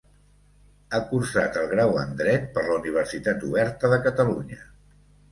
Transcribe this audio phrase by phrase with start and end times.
[0.91, 4.59] Ha cursat el grau en Dret per la Universitat Oberta de Catalunya.